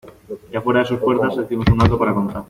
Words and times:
ya 0.51 0.59
fuera 0.63 0.79
de 0.79 0.87
sus 0.87 0.99
puertas 0.99 1.37
hicimos 1.37 1.67
un 1.71 1.79
alto 1.79 1.95
para 1.95 2.11
contarnos. 2.15 2.39